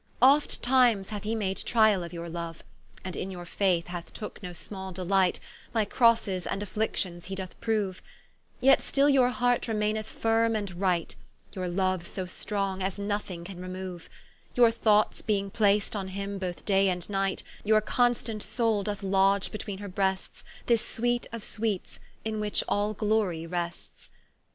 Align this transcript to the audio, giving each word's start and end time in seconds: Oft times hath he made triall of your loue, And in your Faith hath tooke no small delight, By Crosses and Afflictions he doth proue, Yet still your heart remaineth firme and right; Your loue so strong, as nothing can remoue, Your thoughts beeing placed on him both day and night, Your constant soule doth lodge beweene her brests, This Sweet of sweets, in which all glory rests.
Oft 0.19 0.63
times 0.63 1.11
hath 1.11 1.21
he 1.25 1.35
made 1.35 1.57
triall 1.57 2.01
of 2.03 2.11
your 2.11 2.27
loue, 2.27 2.55
And 3.05 3.15
in 3.15 3.29
your 3.29 3.45
Faith 3.45 3.85
hath 3.85 4.11
tooke 4.11 4.41
no 4.41 4.51
small 4.51 4.91
delight, 4.91 5.39
By 5.73 5.85
Crosses 5.85 6.47
and 6.47 6.63
Afflictions 6.63 7.25
he 7.25 7.35
doth 7.35 7.53
proue, 7.61 8.01
Yet 8.59 8.81
still 8.81 9.07
your 9.07 9.29
heart 9.29 9.67
remaineth 9.67 10.07
firme 10.07 10.55
and 10.55 10.71
right; 10.81 11.15
Your 11.53 11.67
loue 11.67 11.99
so 12.03 12.25
strong, 12.25 12.81
as 12.81 12.97
nothing 12.97 13.43
can 13.43 13.59
remoue, 13.59 14.01
Your 14.55 14.71
thoughts 14.71 15.21
beeing 15.21 15.51
placed 15.51 15.95
on 15.95 16.07
him 16.07 16.39
both 16.39 16.65
day 16.65 16.89
and 16.89 17.07
night, 17.07 17.43
Your 17.63 17.79
constant 17.79 18.41
soule 18.41 18.81
doth 18.81 19.03
lodge 19.03 19.51
beweene 19.51 19.81
her 19.81 19.87
brests, 19.87 20.43
This 20.65 20.83
Sweet 20.83 21.27
of 21.31 21.43
sweets, 21.43 21.99
in 22.25 22.39
which 22.39 22.63
all 22.67 22.95
glory 22.95 23.45
rests. 23.45 24.09